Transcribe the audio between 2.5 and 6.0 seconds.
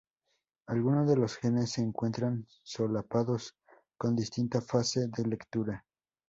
solapados, con distinta fase de lectura.